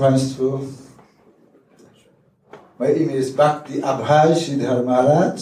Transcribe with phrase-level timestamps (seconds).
[0.00, 0.60] Państwu,
[2.78, 5.38] moje imię jest Bhakti Abhay Shidhar Maharaj.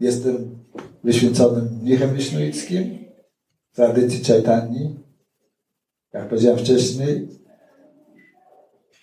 [0.00, 0.64] Jestem
[1.04, 2.98] wyświęconym mnichem wisznuickim
[3.72, 4.96] w tradycji Chaitani.
[6.12, 7.28] Jak powiedziałem wcześniej,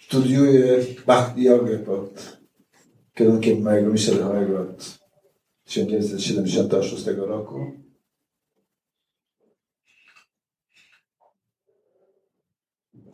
[0.06, 2.38] studiuję Bhakti Jogę pod
[3.14, 4.12] kierunkiem mojego mistrza
[4.62, 5.00] od
[5.66, 7.82] 1976 roku.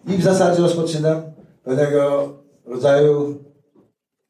[0.07, 1.21] I w zasadzie rozpoczynam
[1.63, 2.33] pewnego
[2.65, 3.43] rodzaju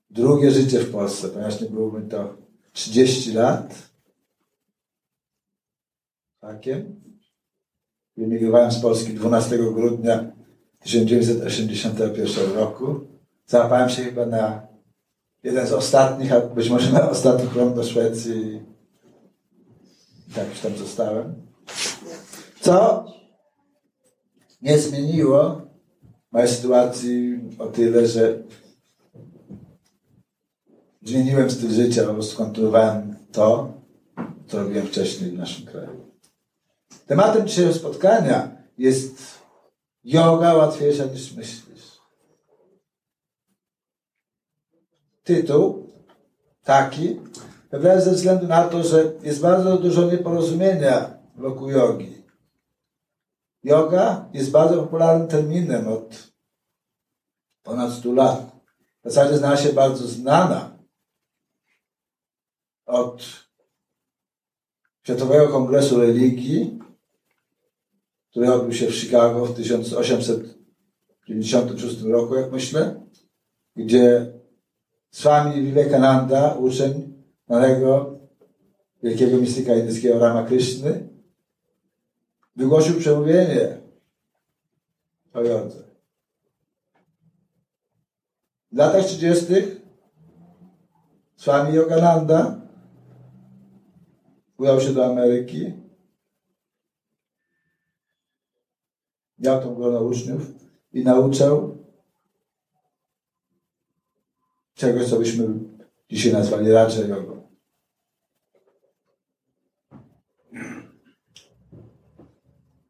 [0.09, 2.37] drugie życie w Polsce, ponieważ nie byłoby to
[2.73, 3.75] 30 lat.
[6.39, 7.01] Takiem.
[8.17, 10.31] Wyemigrowałem z Polski 12 grudnia
[10.79, 12.99] 1981 roku.
[13.45, 14.67] Załapałem się chyba na
[15.43, 18.61] jeden z ostatnich, a być może na ostatni krąg do Szwecji.
[20.27, 21.47] I tak już tam zostałem.
[22.61, 23.05] Co
[24.61, 25.66] nie zmieniło
[26.37, 28.43] mojej sytuacji o tyle, że
[31.01, 33.73] zmieniłem styl życia, po prostu kontynuowałem to,
[34.47, 36.11] co robiłem wcześniej w naszym kraju.
[37.07, 39.39] Tematem dzisiejszego spotkania jest
[40.03, 41.97] yoga łatwiejsza niż myślisz.
[45.23, 45.87] Tytuł
[46.63, 47.19] taki,
[47.71, 52.16] wybrałem ze względu na to, że jest bardzo dużo nieporozumienia wokół jogi.
[53.63, 56.31] Yoga jest bardzo popularnym terminem od
[57.63, 58.57] ponad 100 lat.
[59.03, 60.77] W zasadzie znała się bardzo znana
[62.85, 63.47] od
[65.03, 66.79] Światowego Kongresu Religii,
[68.29, 73.07] który odbył się w Chicago w 1896 roku, jak myślę,
[73.75, 74.33] gdzie
[75.11, 78.19] Swami Vivekananda, uczeń znanego
[79.03, 81.16] wielkiego mistyka indyjskiego Rama Krishny,
[82.57, 83.77] wygłosił przemówienie
[85.33, 85.83] jodze.
[88.71, 89.45] W latach 30.
[91.35, 92.61] Swami Yogananda
[94.57, 95.73] udał się do Ameryki.
[99.39, 100.41] Miał tą grono uczniów
[100.93, 101.77] i nauczał
[104.73, 105.47] czegoś, co byśmy
[106.09, 107.36] dzisiaj nazwali Raja Jogą.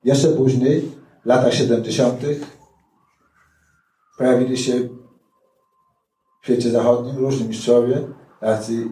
[0.07, 0.91] Jeszcze później,
[1.23, 2.22] w latach 70.,
[4.18, 4.73] pojawili się
[6.41, 8.07] w świecie zachodnim różni mistrzowie,
[8.40, 8.88] tacy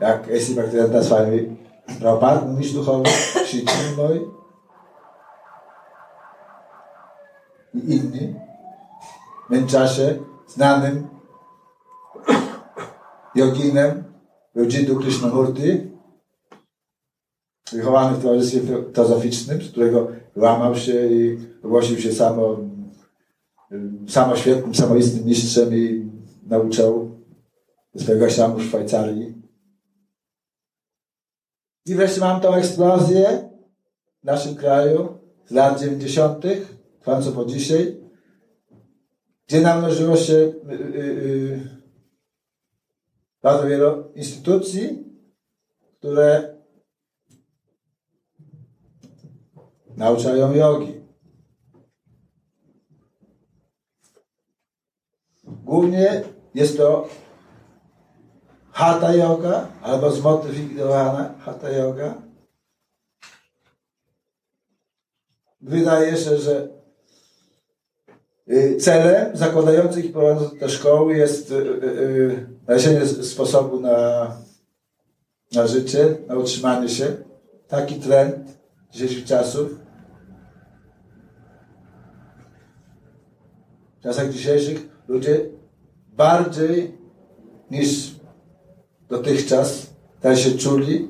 [0.00, 1.56] jak Esi Bhaktivedanta Swami
[2.00, 3.08] Prabhupada, mistrz duchowy,
[3.46, 3.64] Sri
[7.74, 8.34] i inni.
[9.48, 11.08] W międzyczasie znanym
[13.34, 14.04] joginem
[14.54, 15.95] był Jiddu Krishnamurti,
[17.72, 18.60] wychowany w towarzystwie
[18.92, 22.56] teozoficznym, z którego łamał się i ogłosił się samo,
[24.08, 26.10] samoświetnym, samoistnym mistrzem i
[26.46, 27.20] nauczał
[27.96, 29.42] swojego ślamu w Szwajcarii.
[31.86, 33.50] I wreszcie mam tą eksplozję
[34.22, 36.44] w naszym kraju z lat 90.,
[36.98, 38.00] trwającą po dzisiaj,
[39.46, 40.54] gdzie namnożyło się yy,
[40.94, 41.60] yy,
[43.42, 45.04] bardzo wiele instytucji,
[45.98, 46.55] które
[49.96, 51.00] nauczają jogi.
[55.44, 56.22] Głównie
[56.54, 57.08] jest to
[58.72, 62.14] hatha yoga albo zmodyfikowana hatha yoga.
[65.60, 66.68] Wydaje się, że
[68.50, 74.36] y, celem zakładających i prowadzących te szkoły jest y, y, znalezienie sposobu na,
[75.52, 77.16] na życie, na utrzymanie się.
[77.68, 78.58] Taki trend
[78.92, 79.85] dzisiejszych czasów.
[84.06, 85.50] Czasach dzisiejszych ludzie
[86.16, 86.98] bardziej
[87.70, 88.14] niż
[89.08, 89.86] dotychczas
[90.20, 91.08] tak się czuli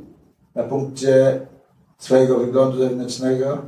[0.54, 1.40] na punkcie
[1.98, 3.62] swojego wyglądu zewnętrznego,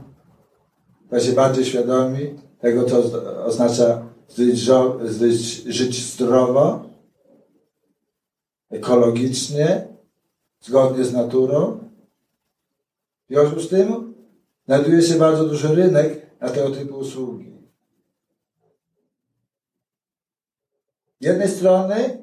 [1.10, 3.02] tak się bardziej świadomi tego, co
[3.44, 4.06] oznacza
[5.66, 6.82] żyć zdrowo,
[8.70, 9.88] ekologicznie,
[10.60, 11.78] zgodnie z naturą.
[13.28, 14.14] W związku z tym
[14.66, 17.57] znajduje się bardzo duży rynek na tego typu usługi.
[21.20, 22.18] Z jednej strony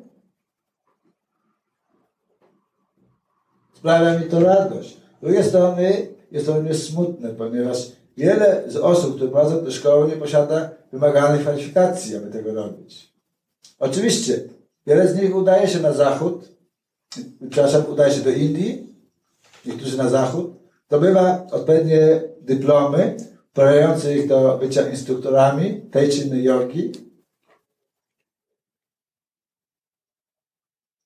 [3.73, 4.97] sprawia mi to radość.
[5.17, 10.07] Z drugiej strony jest to mnie smutne, ponieważ wiele z osób, które prowadzą tę szkołę,
[10.07, 13.13] nie posiada wymaganej kwalifikacji, aby tego robić.
[13.79, 14.39] Oczywiście,
[14.87, 16.49] wiele z nich udaje się na zachód,
[17.49, 18.95] przepraszam, udaje się do Indii,
[19.65, 20.51] niektórzy na zachód,
[20.87, 23.17] zdobywa odpowiednie dyplomy,
[23.53, 26.91] prowadzący ich do bycia instruktorami tej czy innej jogi,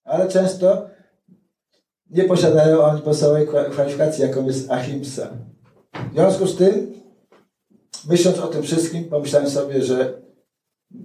[0.09, 0.89] ale często
[2.09, 5.29] nie posiadają oni podstawowej kwalifikacji, jaką jest ahimsa.
[6.11, 6.93] W związku z tym,
[8.07, 10.21] myśląc o tym wszystkim, pomyślałem sobie, że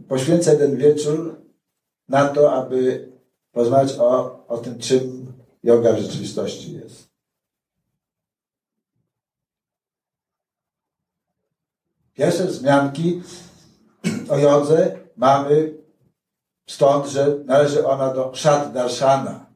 [0.08, 1.42] poświęcę jeden wieczór
[2.08, 3.08] na to, aby
[3.52, 7.08] porozmawiać o, o tym, czym yoga w rzeczywistości jest.
[12.14, 13.22] Pierwsze wzmianki
[14.28, 15.83] o jodze mamy
[16.66, 19.46] stąd, że należy ona do Shad Darshana,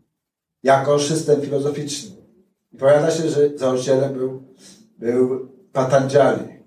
[0.62, 2.16] jako system filozoficzny.
[2.72, 4.43] I powiada się, że założycielem był,
[4.99, 6.58] był Patanjali.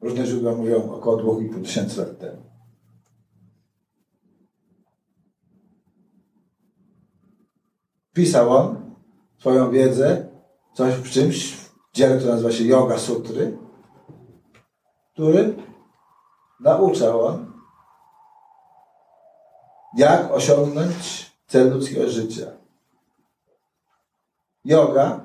[0.00, 2.42] Różne źródła mówią około 2,5 tysięcy lat temu.
[8.12, 8.94] Pisał on
[9.38, 10.28] swoją wiedzę
[10.74, 13.58] coś w czymś, w dziele, które nazywa się Yoga Sutry,
[15.12, 15.56] który
[16.60, 17.45] nauczał on,
[19.96, 22.46] jak osiągnąć cel ludzkiego życia.
[24.64, 25.20] Yoga,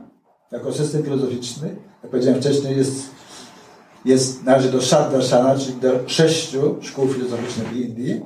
[0.51, 3.09] jako system filozoficzny, jak powiedziałem wcześniej, jest,
[4.05, 8.21] jest należy do Shandarshana, czyli do sześciu szkół filozoficznych w Indii,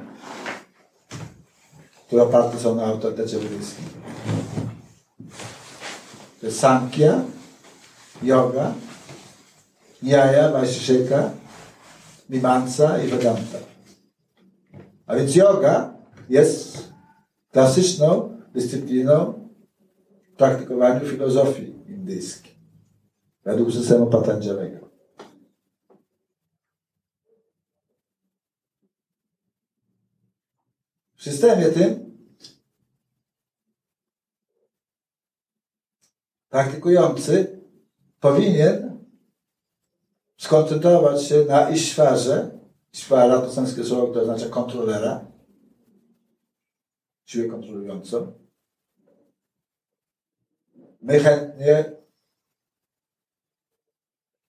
[2.08, 3.86] które oparte są na autorytecie buddyjskim.
[6.40, 7.22] To jest Samkhya,
[8.24, 8.74] Yoga,
[10.04, 11.32] Nyaya, Vaisheshika,
[12.30, 13.58] Mimamsa i Vedanta.
[15.08, 15.95] A więc yoga
[16.30, 16.94] jest
[17.52, 19.50] klasyczną dyscypliną
[20.34, 22.56] w praktykowaniu filozofii indyjskiej
[23.44, 24.90] według systemu Patanjalego.
[31.16, 32.18] W systemie tym
[36.50, 37.62] praktykujący
[38.20, 39.00] powinien
[40.38, 42.60] skoncentrować się na Ishwarze.
[42.94, 45.26] Ishwara to sanskrytne słowo, które oznacza kontrolera,
[47.26, 48.34] siłę kontrolującą.
[51.02, 51.92] My chętnie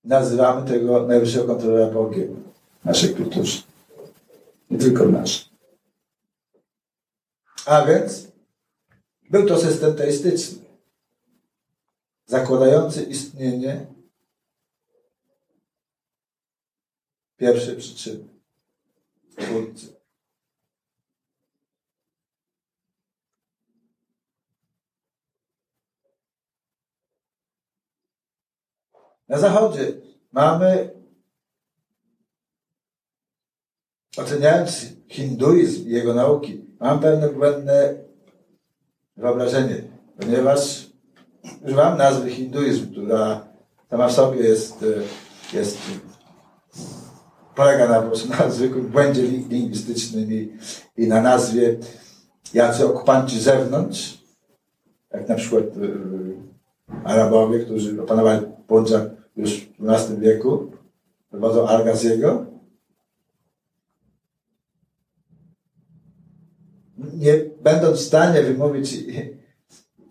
[0.05, 3.63] nazywamy tego najwyższego kontrolera Bogiem w naszej kulturze.
[4.71, 5.51] Nie tylko nasz.
[7.67, 8.29] A więc
[9.31, 10.65] był to system teistyczny,
[12.27, 13.87] zakładający istnienie
[17.37, 18.29] pierwszej przyczyny,
[19.37, 19.96] Twórcy.
[29.29, 29.93] Na zachodzie
[30.33, 30.91] mamy,
[34.17, 37.95] oceniając hinduizm i jego nauki, mam pewne błędne
[39.17, 39.83] wyobrażenie,
[40.21, 40.87] ponieważ
[41.65, 43.49] używam nazwy hinduizm, która
[43.91, 44.85] sama w sobie jest,
[45.53, 45.79] jest
[47.55, 50.53] polega na, po prostu na zwykłym błędzie lingwistycznym i,
[50.97, 51.77] i na nazwie
[52.55, 54.25] jacy okupanci zewnątrz,
[55.13, 55.97] jak na przykład y,
[57.05, 60.71] Arabowie, którzy opanowali Punjab już w XII wieku,
[61.33, 62.47] wodzą Argaziego.
[67.15, 68.99] Nie będąc w stanie wymówić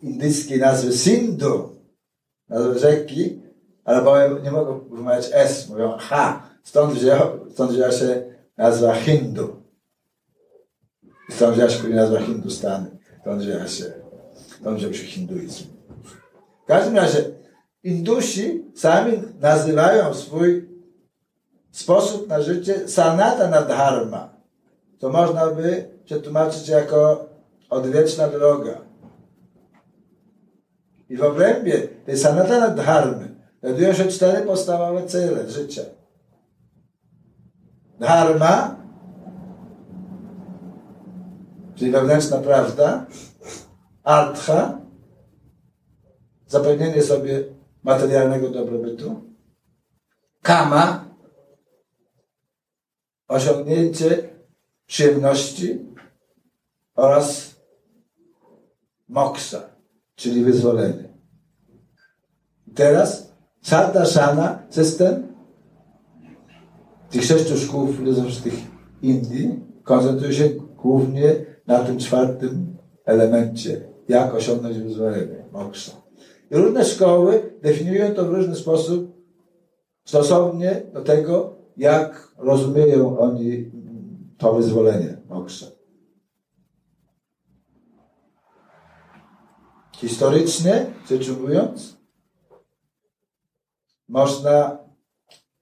[0.01, 1.69] indyjskiej nazwy Sindhu,
[2.49, 3.41] nazwy rzeki,
[3.85, 6.43] Arabowie nie mogą wymawiać S, mówią H.
[6.63, 8.23] Stąd, wzięła, stąd wzięła się
[8.57, 9.55] nazwa Hindu.
[11.29, 12.97] Stąd wzięła się nazwa Hindustany.
[13.21, 13.85] Stąd wzięła się,
[14.59, 15.63] stąd wziął się hinduizm.
[16.63, 17.23] W każdym razie
[17.85, 20.69] Indusi sami nazywają swój
[21.71, 24.29] sposób na życie sanatana dharma.
[24.99, 27.25] To można by przetłumaczyć jako
[27.69, 28.81] odwieczna droga.
[31.09, 35.81] I w obrębie tej sanatana dharmy znajdują się cztery podstawowe cele życia.
[37.99, 38.75] Dharma,
[41.75, 43.05] czyli wewnętrzna prawda,
[44.03, 44.81] artha,
[46.47, 47.54] zapewnienie sobie
[47.85, 49.21] materialnego dobrobytu.
[50.41, 51.05] Kama,
[53.27, 54.29] osiągnięcie
[54.85, 55.85] przyjemności
[56.95, 57.55] oraz
[59.07, 59.69] moksa,
[60.15, 61.09] czyli wyzwolenie.
[62.75, 65.27] Teraz Sadhana, system
[67.09, 68.53] tych sześciu szkół filozoficznych
[69.01, 71.35] Indii koncentruje się głównie
[71.67, 76.04] na tym czwartym elemencie, jak osiągnąć wyzwolenie, moksha.
[76.51, 79.15] I różne szkoły definiują to w różny sposób,
[80.05, 83.71] stosownie do tego, jak rozumieją oni
[84.37, 85.65] to wyzwolenie moksza.
[89.97, 91.97] Historycznie rzecz ujmując,
[94.09, 94.77] można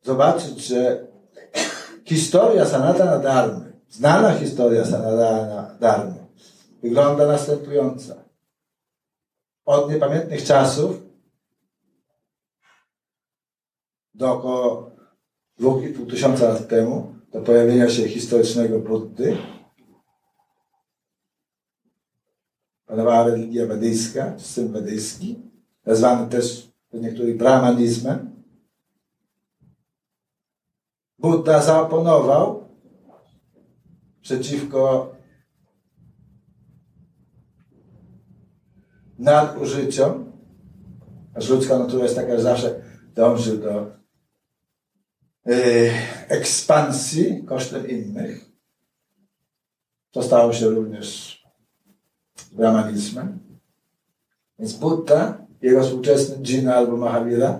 [0.01, 1.07] zobaczyć, że
[2.05, 6.25] historia Sanatana Dharmy, znana historia Sanatana Dharmy,
[6.81, 8.15] wygląda następująca.
[9.65, 11.01] Od niepamiętnych czasów
[14.13, 14.91] do około
[15.59, 19.37] 2,5 tysiąca lat temu, do pojawienia się historycznego Buddy,
[22.85, 25.39] panowała religia wedyjska, system wedyjski,
[25.85, 28.43] nazwany też przez niektórych brahmanizmem.
[31.19, 32.69] Buddha zaoponował
[34.21, 35.12] przeciwko
[39.19, 40.31] nadużyciom,
[41.35, 42.81] aż ludzka natura jest taka, że zawsze
[43.15, 43.91] dąży do
[45.45, 45.91] yy,
[46.27, 48.45] ekspansji kosztem innych.
[50.11, 51.43] To stało się również
[52.51, 53.39] brahmanizmem.
[54.59, 57.59] Więc Buddha, jego współczesny Dżina albo Mahavira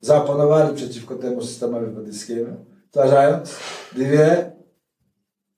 [0.00, 3.56] zaoponowali przeciwko temu systemowi buddyjskiemu, stwarzając
[3.92, 4.52] dwie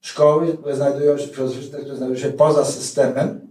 [0.00, 1.49] szkoły, które znajdują się, które
[1.97, 3.44] znajdują się poza systemem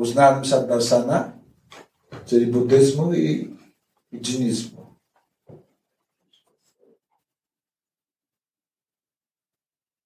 [0.00, 1.32] uznanym Saddarsana,
[2.26, 3.56] czyli buddyzmu i,
[4.12, 4.96] i dżinizmu.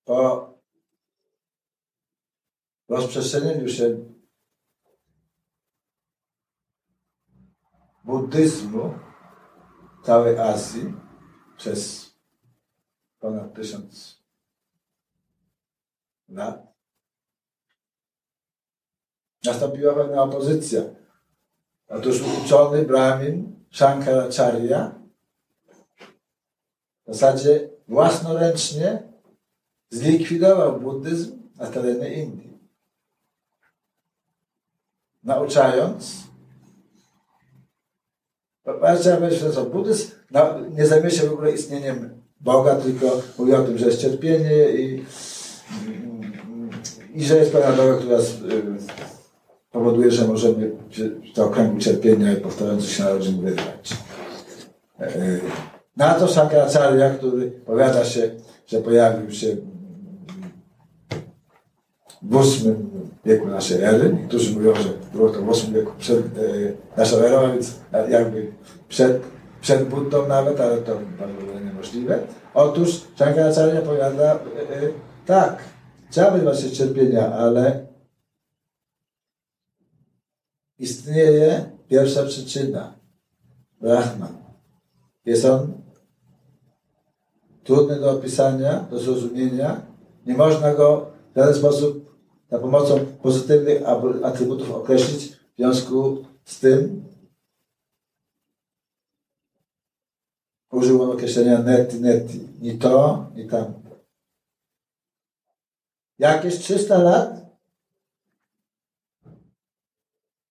[0.04, 0.50] Po
[2.88, 4.04] rozprzestrzenieniu się
[8.04, 8.98] buddyzmu
[10.04, 10.94] całej Azji
[11.56, 12.10] przez
[13.18, 14.22] ponad tysiąc
[16.28, 16.74] lat
[19.44, 20.82] nastąpiła pewna opozycja.
[21.88, 24.90] Otóż uczony Brahmin Shankaracharya
[27.06, 29.02] w zasadzie własnoręcznie
[29.90, 32.58] zlikwidował buddyzm na terenie Indii.
[35.22, 36.16] Nauczając,
[39.00, 40.10] trzeba powiedzieć, że buddyzm
[40.70, 45.04] nie zajmuje się w ogóle istnieniem Boga, tylko mówi o tym, że jest cierpienie i,
[47.14, 48.18] i że jest pewna droga, która
[49.75, 50.71] powoduje, że możemy
[51.35, 53.97] z okręgu cierpienia i powtarzających się narodzin wyrwać.
[55.00, 55.11] E,
[55.97, 58.31] na to Shankaracharya, który powiada się,
[58.66, 59.57] że pojawił się
[62.23, 62.75] w VIII
[63.25, 64.16] wieku naszej ery.
[64.21, 66.40] Niektórzy mówią, że było to w VIII wieku przed e,
[66.97, 67.75] naszą erą, więc
[68.09, 68.52] jakby
[68.88, 69.23] przed,
[69.61, 72.19] przed Buddą nawet, ale to bardzo niemożliwe.
[72.54, 74.88] Otóż Shankaracharya powiada, e, e,
[75.26, 75.59] tak,
[76.11, 77.93] trzeba wyrywać się cierpienia, ale
[80.78, 82.95] istnieje pierwsza przyczyna.
[83.81, 84.45] Brahman.
[85.25, 85.73] Jest on
[87.64, 89.87] trudny do opisania, do zrozumienia.
[90.26, 92.19] Nie można go w żaden sposób
[92.50, 93.83] za pomocą pozytywnych
[94.25, 95.33] atrybutów określić.
[95.33, 97.04] W związku z tym
[100.73, 102.49] użył on określenia neti, neti.
[102.61, 103.90] Ni to, ni tamto.
[106.19, 107.43] Jakieś 300 lat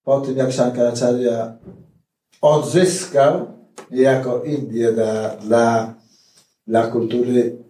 [0.03, 1.57] po tym, jak Shankaracharya
[2.41, 3.47] odzyskał
[3.91, 5.95] niejako Indię dla, dla,
[6.67, 7.63] dla kultury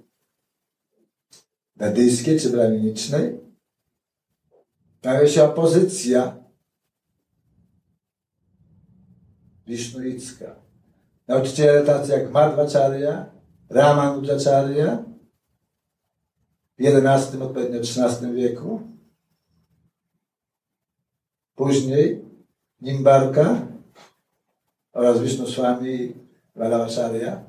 [1.76, 3.40] wedyjskiej czy braminicznej,
[5.02, 6.38] pojawia się opozycja
[9.68, 10.56] wisznuicka.
[11.28, 13.26] Nauczyciele tacy jak Madhvacharya,
[13.70, 15.04] Ramanujacharya
[16.78, 18.93] w XI, odpowiednio XIII wieku,
[21.64, 22.26] Później
[22.82, 23.68] Nimbarka
[24.94, 25.18] oraz
[25.48, 26.14] Swami
[26.56, 27.44] Valavacharya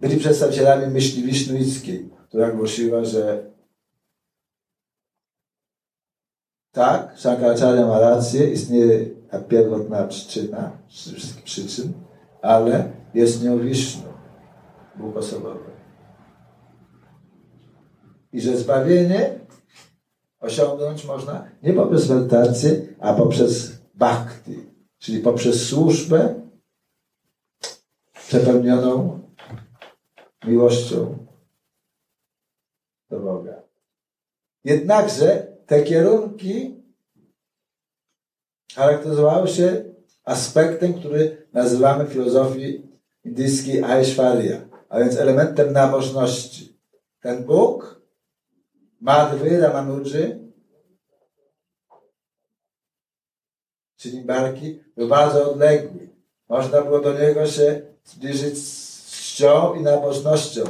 [0.00, 3.50] byli przedstawicielami myśli wisznuickiej, która głosiła, że
[6.72, 11.92] tak, Shankaracharya ma rację, istnieje ta pierwotna przyczyna wszystkich przyczyn,
[12.42, 14.12] ale jest nią Wisznu,
[14.96, 15.70] Bóg osobowy.
[18.32, 19.41] I że zbawienie
[20.42, 24.66] osiągnąć można nie poprzez medytację, a poprzez bhakti,
[24.98, 26.34] czyli poprzez służbę
[28.26, 29.20] przepełnioną
[30.46, 31.26] miłością
[33.10, 33.62] do Boga.
[34.64, 36.82] Jednakże te kierunki
[38.74, 39.84] charakteryzowały się
[40.24, 42.88] aspektem, który nazywamy w filozofii
[43.24, 46.78] indyjskiej Aishwarya, a więc elementem nabożności.
[47.20, 48.01] Ten Bóg
[49.02, 50.38] Madhwy Ramanuży,
[53.96, 56.08] czyli barki, był bardzo odległy.
[56.48, 60.64] Można było do niego się zbliżyć z czcią i nabożnością.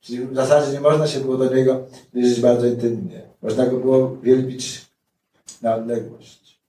[0.00, 3.28] Czyli w zasadzie nie można się było do niego zbliżyć bardzo intymnie.
[3.42, 4.86] Można go było wielbić
[5.62, 6.60] na odległość.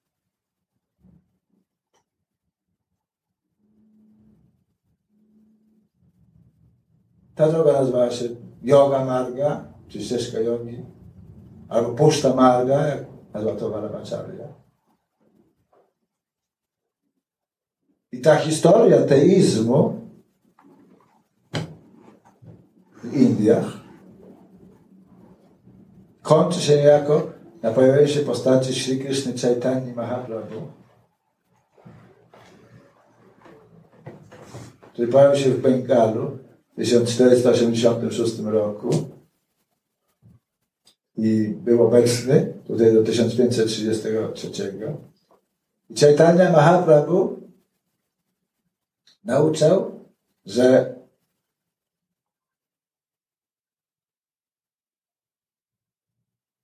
[7.36, 8.26] Ta droga nazywała się
[8.64, 10.86] Yoga Marga, czy ścieżka jogi,
[11.70, 14.48] albo Puszta Marga, jak nazwał to Varamacharya.
[18.12, 20.10] I ta historia teizmu
[23.04, 23.80] w Indiach
[26.22, 27.32] kończy się jako
[27.62, 30.68] na pojawienie się postaci Sri Krishna Chaitanya Mahaprabhu,
[34.94, 36.38] który pojawił się w Bengalu
[36.74, 39.19] w 1486 roku
[41.20, 44.80] i był obecny tutaj do 1533.
[45.90, 47.40] I Chaitanya Mahaprabhu
[49.24, 49.92] nauczał,
[50.46, 50.96] że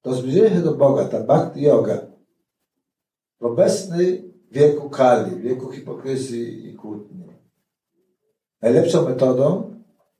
[0.01, 1.97] to zbliżenie się do Boga, ta bhakti yoga
[3.39, 7.25] w obecnym wieku Kali, wieku hipokryzji i kłótni.
[8.61, 9.75] Najlepszą metodą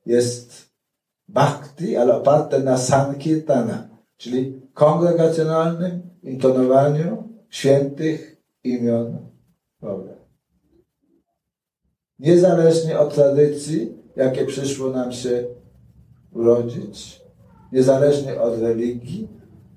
[0.06, 0.70] jest
[1.28, 9.18] bhakti, ale oparte na sankirtana, czyli kongregacjonalnym intonowaniu świętych imion
[9.80, 10.12] Boga.
[12.18, 15.44] Niezależnie od tradycji, jakie przyszło nam się
[16.32, 17.20] urodzić,
[17.72, 19.28] niezależnie od religii,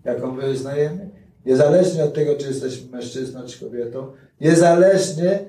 [0.06, 1.10] jaką wyznajemy,
[1.46, 5.40] niezależnie od tego, czy jesteśmy mężczyzną, czy kobietą, niezależnie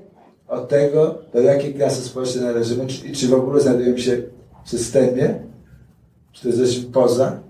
[0.49, 4.23] od tego, do jakiej klasy społecznej należymy, czy, czy w ogóle znajdujemy się
[4.65, 5.43] w systemie,
[6.33, 7.43] czy jesteśmy poza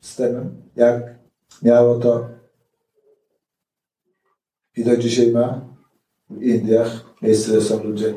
[0.00, 1.18] systemem, jak
[1.62, 2.28] miało to
[4.76, 5.60] i do dzisiaj ma
[6.30, 8.14] w Indiach, miejsce, gdzie są ludzie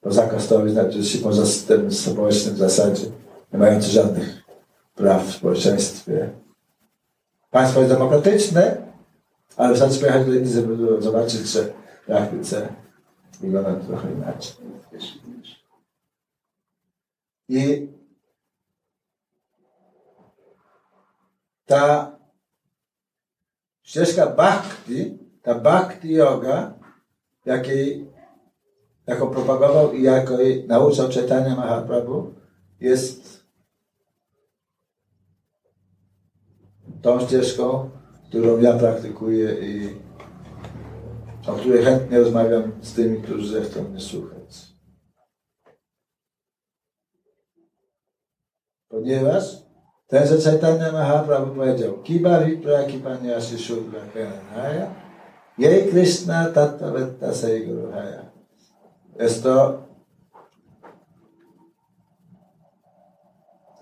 [0.00, 3.06] pozakastowi, znaczy się poza systemem społecznym w zasadzie,
[3.52, 4.42] nie mający żadnych
[4.94, 6.30] praw w społeczeństwie.
[7.50, 8.76] Państwo jest demokratyczne,
[9.56, 11.64] ale wystarczy pojechać do Indii, żeby zobaczyć, że
[12.02, 12.68] w praktyce
[13.40, 14.56] wygląda trochę inaczej.
[17.48, 17.88] I
[21.68, 22.16] ta
[23.82, 26.74] ścieżka bhakti, ta bhakti yoga,
[27.44, 28.10] jakiej,
[29.06, 30.34] jaką propagował i jako
[30.66, 32.34] nauczał czytania Mahaprabhu,
[32.80, 33.44] jest
[37.02, 37.90] tą ścieżką,
[38.28, 39.96] którą ja praktykuję i
[41.46, 44.68] o której chętnie rozmawiam z tymi, którzy zechcą mnie słuchać.
[48.88, 49.67] Ponieważ
[50.08, 54.86] tenże Chaitanya Mahaprabhu powiedział Kiba Vipra Kipanyasi Shudra Kananaya
[55.58, 58.22] Jej Krishna Tattva Vetta Saiguruhaya
[59.18, 59.88] Jest to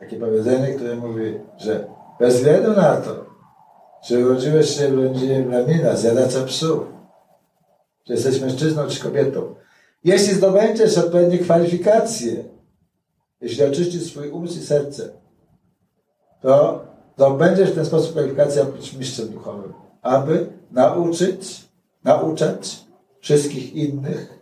[0.01, 1.87] takie powiedzenie, które mówi, że
[2.21, 3.27] bez względu na to,
[4.05, 6.87] czy urodziłeś się w rodzinie Bramina, zjadacza psów,
[8.05, 9.55] czy jesteś mężczyzną czy kobietą,
[10.05, 12.45] jeśli zdobędziesz odpowiednie kwalifikacje,
[13.41, 15.26] jeśli oczyścisz swój umysł i serce,
[16.41, 16.85] to
[17.17, 19.73] zdobędziesz w ten sposób kwalifikację być mistrzem duchowym,
[20.03, 21.65] aby nauczyć,
[22.05, 22.85] nauczać
[23.21, 24.39] wszystkich innych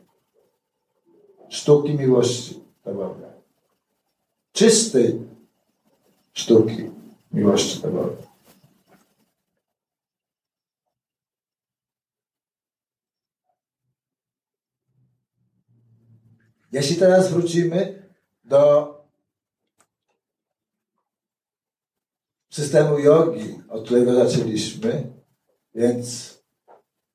[1.48, 3.28] sztuki miłości do Boga.
[4.52, 5.20] Czystej
[6.32, 6.90] sztuki
[7.32, 8.24] miłości do Boga.
[16.72, 18.08] Jeśli teraz wrócimy
[18.44, 18.93] do
[22.54, 25.12] systemu jogi, od którego zaczęliśmy,
[25.74, 26.38] więc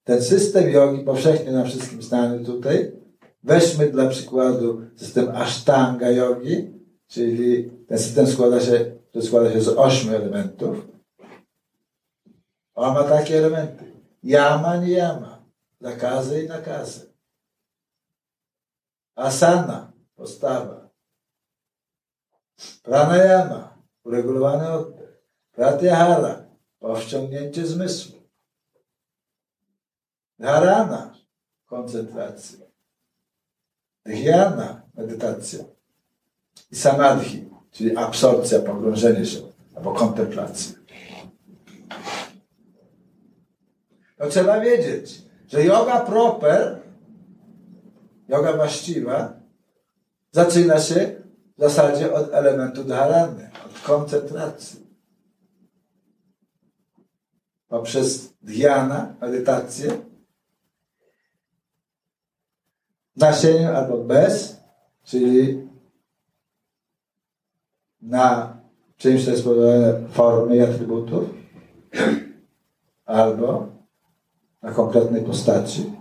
[0.04, 2.92] ten system jogi powszechnie nam wszystkim znany tutaj,
[3.44, 6.74] weźmy dla przykładu system Ashtanga jogi,
[7.08, 10.88] czyli ten system składa się to składa się z ośmiu elementów.
[12.76, 13.94] On ma takie elementy.
[14.24, 15.44] Yama, niyama.
[15.82, 17.14] Zakazy i nakazy.
[19.16, 20.90] Asana, postawa.
[22.84, 23.74] Pranayama,
[24.04, 25.09] uregulowany oddech.
[25.60, 26.46] Pratyahara,
[26.80, 28.16] powściągnięcie zmysłu.
[30.40, 31.14] Dharana,
[31.66, 32.66] koncentracja.
[34.06, 35.60] Dhyana, medytacja.
[36.72, 39.40] I samadhi, czyli absorpcja, pogrążenie się
[39.76, 40.76] albo kontemplacja.
[44.18, 46.82] To trzeba wiedzieć, że yoga proper,
[48.28, 49.34] yoga właściwa,
[50.32, 51.16] zaczyna się
[51.58, 54.89] w zasadzie od elementu dharany, od koncentracji.
[57.70, 59.92] Poprzez dhyana, medytację,
[63.16, 64.62] nasieniu albo bez,
[65.04, 65.68] czyli
[68.02, 68.58] na
[68.98, 71.30] czymś, co jest spowodowane formy i atrybutów,
[73.06, 73.68] albo
[74.62, 75.94] na konkretnej postaci.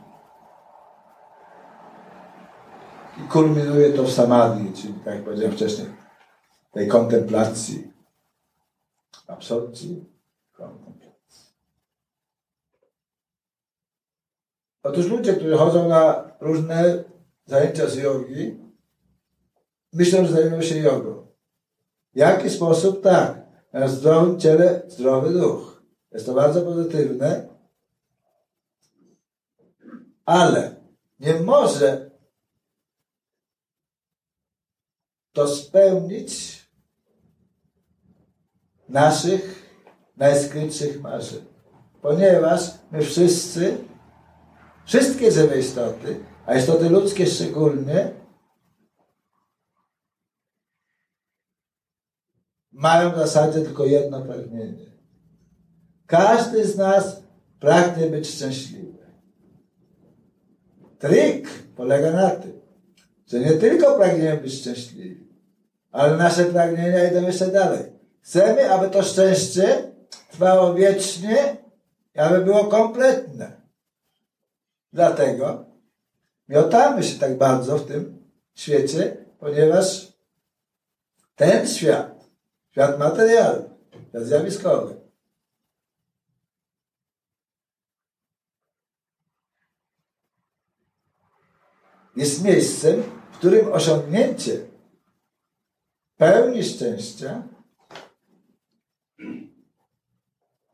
[3.18, 5.86] I kulminuje to w samadhi, czyli tak jak powiedziałem wcześniej,
[6.72, 7.92] tej kontemplacji,
[9.26, 10.04] absorpcji,
[10.52, 11.08] kontemplacji.
[14.88, 17.04] Otóż ludzie, którzy chodzą na różne
[17.46, 18.58] zajęcia z jogi,
[19.92, 21.26] myślą, że zajmują się jogą.
[22.14, 23.02] W jaki sposób?
[23.02, 23.48] Tak.
[23.72, 25.82] Na zdrowym ciele zdrowy duch.
[26.12, 27.48] Jest to bardzo pozytywne,
[30.24, 30.76] ale
[31.20, 32.10] nie może
[35.32, 36.62] to spełnić
[38.88, 39.72] naszych
[40.16, 41.44] najskrytszych marzeń.
[42.02, 43.87] Ponieważ my wszyscy,
[44.88, 48.10] wszystkie żywe istoty, a istoty ludzkie szczególnie,
[52.72, 54.86] mają w zasadzie tylko jedno pragnienie.
[56.06, 57.22] Każdy z nas
[57.60, 58.98] pragnie być szczęśliwy.
[60.98, 62.60] Trik polega na tym,
[63.26, 65.28] że nie tylko pragniemy być szczęśliwi,
[65.92, 67.92] ale nasze pragnienia idą jeszcze dalej.
[68.20, 69.92] Chcemy, aby to szczęście
[70.30, 71.58] trwało wiecznie
[72.18, 73.57] aby było kompletne.
[74.92, 75.64] Dlatego
[76.48, 80.12] miotamy się tak bardzo w tym świecie, ponieważ
[81.36, 82.28] ten świat,
[82.70, 83.68] świat materialny,
[84.08, 84.94] świat zjawiskowy,
[92.16, 94.66] jest miejscem, w którym osiągnięcie
[96.16, 97.42] pełni szczęścia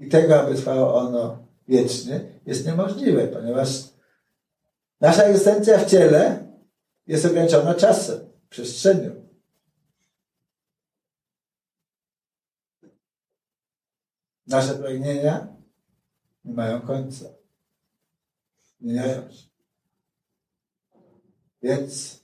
[0.01, 3.94] i tego, aby trwało ono wiecznie, jest niemożliwe, ponieważ
[5.01, 6.47] nasza egzystencja w ciele
[7.07, 9.25] jest ograniczona czasem, przestrzenią.
[14.47, 15.57] Nasze pragnienia
[16.45, 17.25] nie mają końca.
[18.81, 19.47] Zmieniają się.
[21.63, 22.21] Więc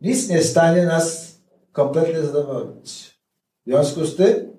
[0.00, 1.38] nic nie stanie nas
[1.72, 3.20] kompletnie zadowolić.
[3.62, 4.56] W związku z tym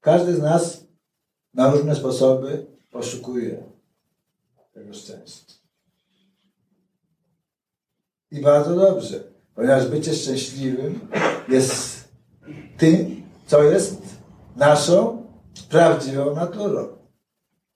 [0.00, 0.84] każdy z nas
[1.54, 3.75] na różne sposoby poszukuje
[4.76, 5.54] tego szczęścia.
[8.30, 11.08] I bardzo dobrze, ponieważ bycie szczęśliwym
[11.48, 12.08] jest
[12.78, 14.02] tym, co jest
[14.56, 15.26] naszą
[15.68, 16.98] prawdziwą naturą,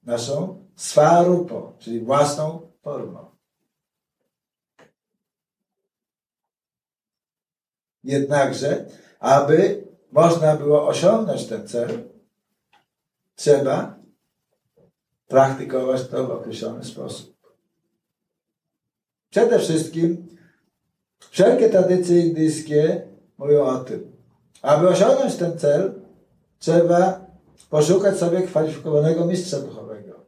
[0.02, 3.36] naszą swarupą, czyli własną formą.
[8.04, 8.86] Jednakże,
[9.20, 12.10] aby można było osiągnąć ten cel,
[13.34, 13.99] trzeba
[15.30, 17.36] praktykować to w określony sposób.
[19.30, 20.26] Przede wszystkim
[21.30, 23.02] wszelkie tradycje indyjskie
[23.38, 24.12] mówią o tym,
[24.62, 25.92] aby osiągnąć ten cel,
[26.58, 27.26] trzeba
[27.70, 30.26] poszukać sobie kwalifikowanego mistrza duchowego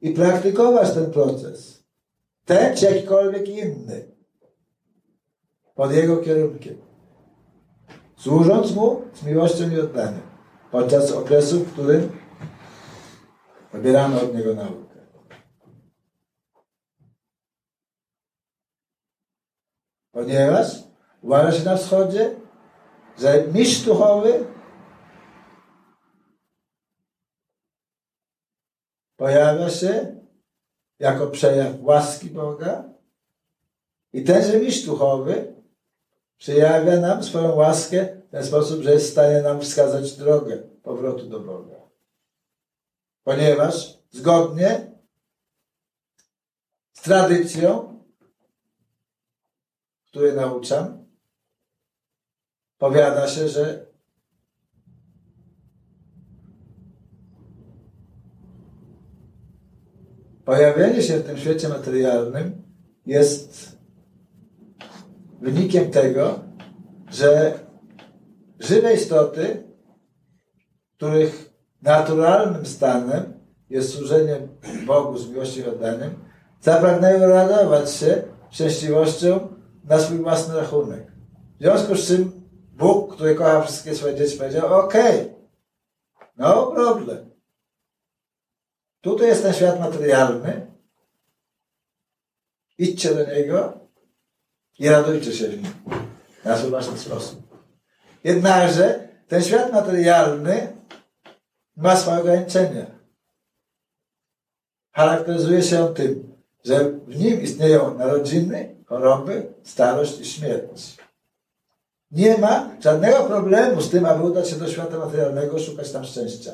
[0.00, 1.84] i praktykować ten proces
[2.44, 4.14] ten czy jakikolwiek inny,
[5.74, 6.76] pod jego kierunkiem,
[8.16, 10.22] służąc mu z miłością i oddaniem,
[10.70, 12.23] podczas okresu, w którym
[13.74, 14.94] odbieramy od niego naukę.
[20.12, 20.66] Ponieważ
[21.22, 22.36] uważa się na wschodzie,
[23.18, 24.46] że mistrz duchowy
[29.16, 30.16] pojawia się
[30.98, 32.84] jako przejaw łaski Boga
[34.12, 35.54] i tenże mistrz duchowy
[36.38, 41.28] przejawia nam swoją łaskę w ten sposób, że jest w stanie nam wskazać drogę powrotu
[41.28, 41.83] do Boga.
[43.24, 44.92] Ponieważ zgodnie
[46.92, 48.00] z tradycją,
[50.06, 51.06] której nauczam,
[52.78, 53.86] powiada się, że
[60.44, 62.62] pojawienie się w tym świecie materialnym
[63.06, 63.78] jest
[65.40, 66.44] wynikiem tego,
[67.10, 67.58] że
[68.60, 69.64] żywe istoty,
[70.96, 71.53] których
[71.84, 74.36] naturalnym stanem jest służenie
[74.86, 76.14] Bogu z miłością i oddaniem,
[76.60, 79.48] zapragnęły radować się szczęśliwością
[79.84, 81.12] na swój własny rachunek.
[81.58, 84.94] W związku z czym Bóg, który kocha wszystkie swoje dzieci, powiedział, ok,
[86.36, 87.30] no problem.
[89.00, 90.66] Tutaj jest ten świat materialny.
[92.78, 93.80] Idźcie do niego
[94.78, 95.72] i radujcie się w nim.
[96.44, 97.42] Na swój własny sposób.
[98.24, 100.76] Jednakże ten świat materialny
[101.76, 102.86] ma swoje ograniczenia.
[104.92, 106.34] Charakteryzuje się on tym,
[106.64, 110.96] że w nim istnieją narodziny, choroby, starość i śmierć.
[112.10, 116.52] Nie ma żadnego problemu z tym, aby udać się do świata materialnego, szukać tam szczęścia.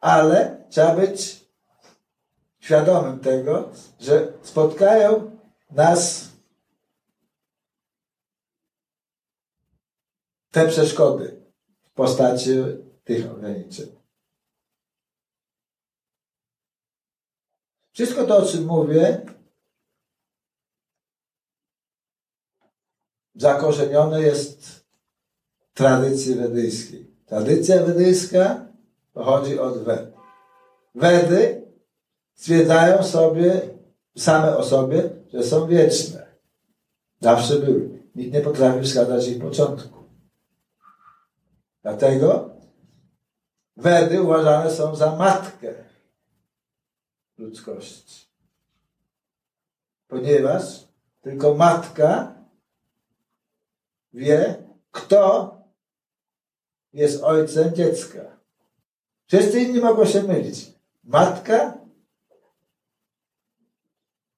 [0.00, 1.44] Ale trzeba być
[2.60, 3.68] świadomym tego,
[4.00, 5.30] że spotkają
[5.70, 6.28] nas
[10.50, 11.40] te przeszkody
[11.82, 12.50] w postaci
[13.04, 13.93] tych ograniczeń.
[17.94, 19.20] Wszystko to, o czym mówię,
[23.34, 24.84] zakorzenione jest
[25.72, 27.14] w tradycji wedyjskiej.
[27.26, 28.66] Tradycja wedyjska
[29.12, 30.12] pochodzi od Wed.
[30.94, 31.66] Wedy
[32.34, 33.60] stwierdzają sobie,
[34.16, 36.26] same o sobie, że są wieczne.
[37.20, 38.02] Zawsze były.
[38.14, 40.04] Nikt nie potrafił wskazać ich początku.
[41.82, 42.50] Dlatego
[43.76, 45.83] Wedy uważane są za matkę
[47.38, 48.26] ludzkości.
[50.08, 50.84] Ponieważ
[51.22, 52.34] tylko matka
[54.12, 54.54] wie,
[54.90, 55.50] kto
[56.92, 58.20] jest ojcem dziecka.
[59.26, 60.72] Wszyscy inni mogą się mylić.
[61.04, 61.78] Matka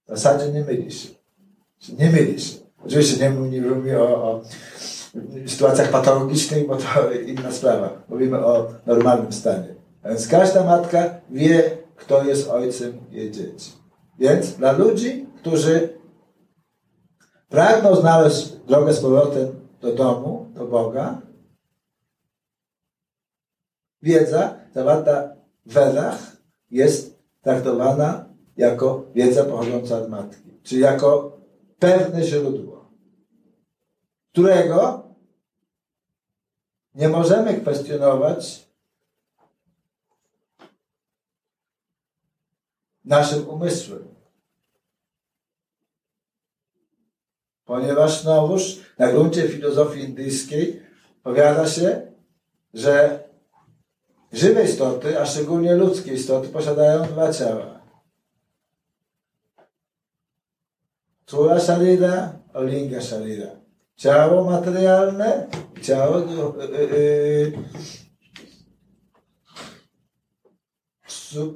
[0.06, 1.08] w zasadzie nie myli się.
[1.98, 2.58] Nie myli się.
[2.84, 4.42] Oczywiście nie mówimy o, o
[5.46, 8.02] sytuacjach patologicznych, bo to inna sprawa.
[8.08, 9.74] Mówimy o normalnym stanie.
[10.02, 13.72] A więc każda matka wie, kto jest ojcem jej dzieci.
[14.18, 15.98] Więc dla ludzi, którzy
[17.48, 19.48] pragną znaleźć drogę z powrotem
[19.80, 21.20] do domu, do Boga,
[24.02, 26.36] wiedza zawarta w Wedach
[26.70, 31.38] jest traktowana jako wiedza pochodząca od matki, czyli jako
[31.78, 32.90] pewne źródło,
[34.32, 35.06] którego
[36.94, 38.65] nie możemy kwestionować
[43.06, 44.16] naszym umysłem.
[47.64, 50.82] Ponieważ znowuż na gruncie filozofii indyjskiej
[51.22, 52.12] powiada się,
[52.74, 53.24] że
[54.32, 57.80] żywe istoty, a szczególnie ludzkie istoty, posiadają dwa ciała.
[61.24, 63.50] Tura Sharira, Olinga Sharira.
[63.96, 65.46] Ciało materialne
[65.82, 67.52] ciało, yy,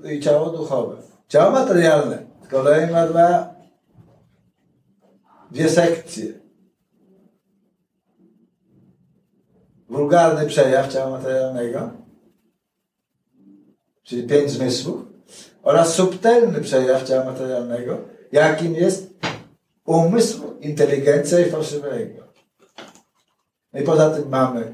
[0.05, 1.10] yy, i ciało duchowe.
[1.31, 3.55] Ciało materialne z kolei ma dwa,
[5.51, 6.33] dwie sekcje.
[9.89, 11.91] Wulgarny przejaw ciała materialnego,
[14.03, 15.07] czyli pięć zmysłów,
[15.63, 17.99] oraz subtelny przejaw ciała materialnego,
[18.33, 19.15] jakim jest
[19.85, 22.25] umysł, inteligencja i fałszywego.
[23.73, 24.73] No i poza tym mamy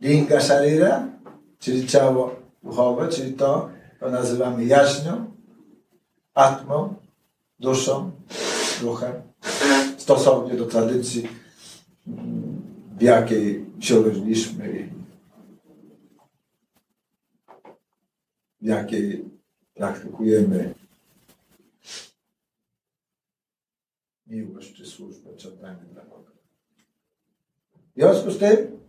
[0.00, 1.08] linga sharira,
[1.58, 5.33] czyli ciało duchowe, czyli to, co nazywamy jaźnią,
[6.34, 6.94] atmą,
[7.58, 8.10] duszą,
[8.80, 9.12] duchem,
[9.98, 11.28] stosownie do tradycji,
[12.98, 14.88] w jakiej się urodziliśmy
[18.60, 19.24] i jakiej
[19.74, 20.74] praktykujemy
[24.26, 26.30] miłość czy służbę, czy dla Boga.
[27.94, 28.80] W związku z tym,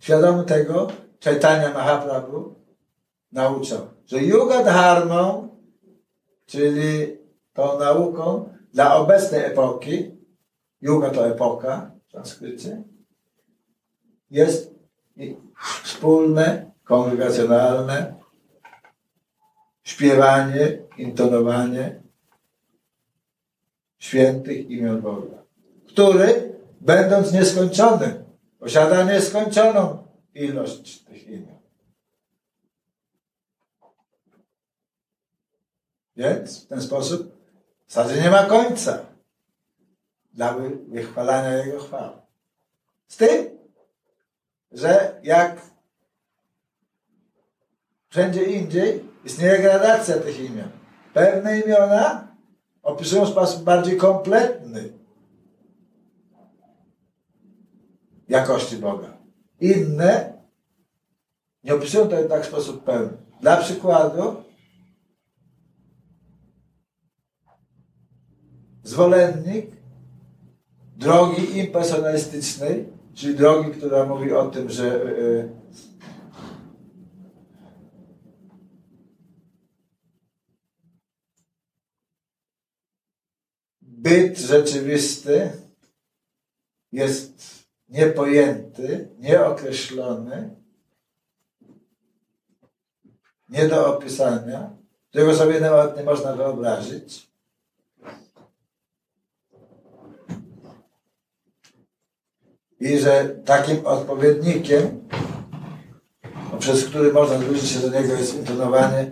[0.00, 0.88] świadomy tego,
[1.24, 2.54] Chaitanya Mahaprabhu
[3.32, 5.53] nauczał, że yoga dharmą
[6.46, 7.18] czyli
[7.52, 10.16] tą nauką dla obecnej epoki,
[10.80, 12.82] Yuga to epoka w sanskrycie,
[14.30, 14.74] jest
[15.82, 18.14] wspólne, kongregacjonalne
[19.82, 22.02] śpiewanie, intonowanie
[23.98, 25.42] świętych imion Boga,
[25.88, 28.24] który, będąc nieskończony,
[28.58, 31.58] posiada nieskończoną ilość tych imion.
[36.16, 37.36] Więc w ten sposób
[37.86, 38.98] w zasadzie nie ma końca
[40.32, 40.54] dla
[40.88, 42.16] wychwalania Jego chwały.
[43.08, 43.58] Z tym,
[44.72, 45.60] że jak
[48.08, 50.68] wszędzie indziej istnieje gradacja tych imion.
[51.14, 52.28] Pewne imiona
[52.82, 54.92] opisują w sposób bardziej kompletny
[58.28, 59.16] jakości Boga.
[59.60, 60.32] Inne
[61.64, 63.16] nie opisują to jednak w sposób pełny.
[63.40, 64.44] Dla przykładu
[68.84, 69.70] zwolennik
[70.96, 75.48] drogi impersonalistycznej, czyli drogi, która mówi o tym, że e, e,
[83.82, 85.52] byt rzeczywisty
[86.92, 90.56] jest niepojęty, nieokreślony,
[93.48, 94.76] nie do opisania,
[95.08, 97.33] którego sobie nawet nie można wyobrazić.
[102.84, 105.08] I że takim odpowiednikiem,
[106.58, 109.10] przez który można zwrócić się do niego jest intonowanie,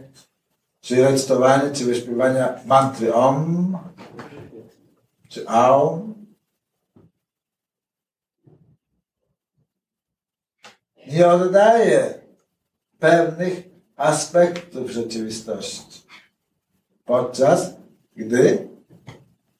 [0.80, 3.78] czy recytowanie, czy wyśpiewanie mantry Om,
[5.28, 6.14] czy Aum,
[11.06, 12.14] nie oddaje
[12.98, 13.62] pewnych
[13.96, 16.02] aspektów rzeczywistości.
[17.04, 17.74] Podczas
[18.16, 18.68] gdy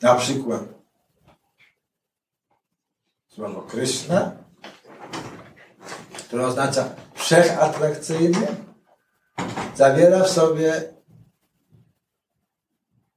[0.02, 0.81] na przykład
[3.34, 4.36] słowo Krishna,
[6.14, 8.46] które oznacza wszechatrakcyjny,
[9.76, 10.92] zawiera w sobie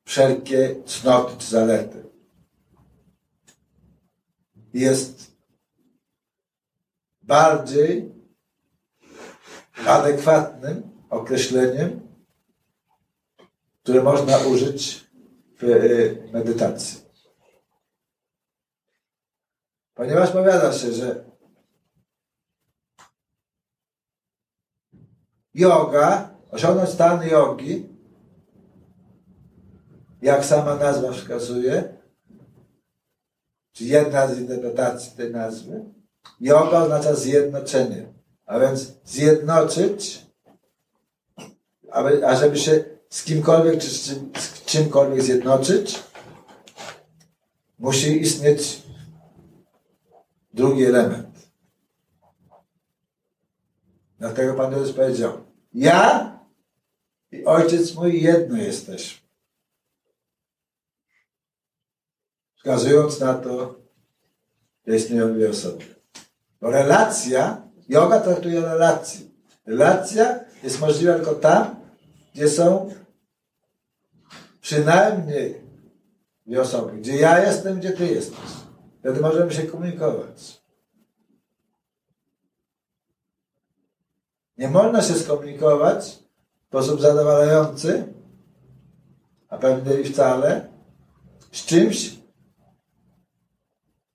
[0.05, 2.03] wszelkie cnoty czy zalety.
[4.73, 5.31] Jest
[7.21, 8.11] bardziej
[9.87, 11.99] adekwatnym określeniem,
[13.83, 15.05] które można użyć
[15.57, 17.04] w e, medytacji.
[19.95, 21.25] Ponieważ powiada się, że
[25.53, 27.89] yoga, osiągnąć stan jogi,
[30.21, 31.97] jak sama nazwa wskazuje,
[33.71, 35.85] czy jedna z interpretacji tej nazwy,
[36.39, 38.13] yoga oznacza zjednoczenie.
[38.45, 40.25] A więc zjednoczyć,
[41.91, 46.03] aby, ażeby się z kimkolwiek czy z, czym, z czymkolwiek zjednoczyć,
[47.79, 48.84] musi istnieć
[50.55, 51.49] drugi element.
[54.19, 56.31] Dlatego Pan Jezus powiedział, ja
[57.31, 59.27] i Ojciec mój jedno jesteśmy.
[62.55, 63.75] Wskazując na to,
[64.87, 65.85] że istnieją dwie osoby.
[66.61, 69.31] Bo relacja, yoga traktuje o relacji.
[69.65, 71.75] Relacja jest możliwa tylko tam,
[72.33, 72.93] gdzie są
[74.61, 75.61] przynajmniej
[76.45, 76.97] dwie osoby.
[76.97, 78.65] Gdzie ja jestem, gdzie ty jesteś.
[79.05, 80.61] Wtedy możemy się komunikować.
[84.57, 86.19] Nie można się skomunikować
[86.63, 88.13] w sposób zadowalający,
[89.49, 90.67] a pewnie i wcale,
[91.51, 92.19] z czymś,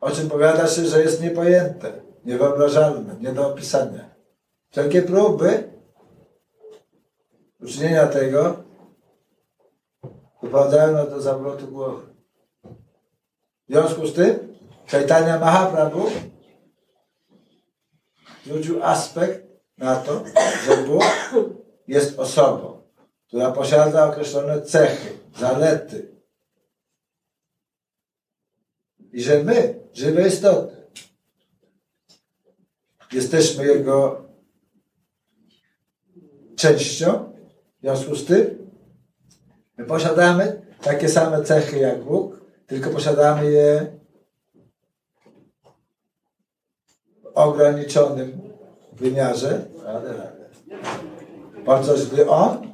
[0.01, 1.93] o czym powiada się, że jest niepojęte,
[2.25, 4.15] niewyobrażalne, nie do opisania.
[4.71, 5.73] Wszelkie próby
[7.61, 8.57] uczynienia tego
[10.43, 12.07] doprowadzają do zawrotu głowy.
[13.69, 14.50] W związku z tym
[14.91, 16.11] Chaitanya Mahaprabhu
[18.45, 19.47] zwrócił aspekt
[19.79, 20.25] na to,
[20.67, 21.05] że Bóg
[21.89, 22.83] jest osobą,
[23.27, 26.17] która posiada określone cechy, zalety.
[29.13, 30.77] I że my, żywe istoty,
[33.13, 34.25] jesteśmy Jego
[36.57, 37.33] częścią,
[37.79, 38.71] w związku z tym
[39.77, 44.01] my posiadamy takie same cechy jak Bóg, tylko posiadamy je
[47.20, 48.41] w ograniczonym
[48.93, 49.67] wymiarze,
[51.65, 52.71] podczas gdy On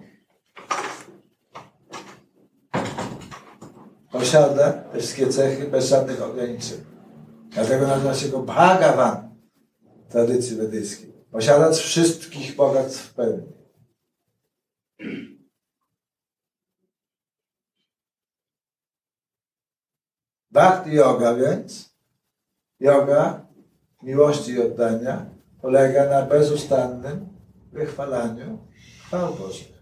[4.12, 6.84] posiada te wszystkie cechy bez żadnych ograniczeń.
[7.50, 9.36] Dlatego nazywa się go Bhagavan
[10.08, 11.12] w tradycji wedyjskiej.
[11.30, 13.52] Posiadacz wszystkich bogactw w pełni.
[20.50, 21.96] Bhakti yoga więc,
[22.80, 23.45] yoga
[24.06, 25.26] miłości i oddania,
[25.62, 27.28] polega na bezustannym
[27.72, 28.58] wychwalaniu
[29.06, 29.76] chwał Bożych.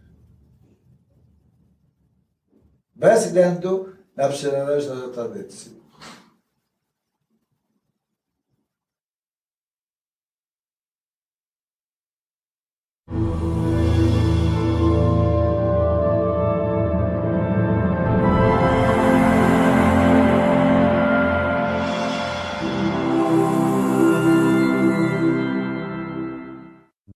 [2.96, 5.83] Bez względu na przynależność do tradycji.